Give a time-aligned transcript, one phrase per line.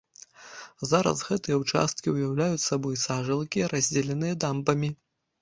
[0.91, 4.93] Зараз гэтыя ўчасткі ўяўляюць сабой сажалкі, раздзеленыя дамбамі.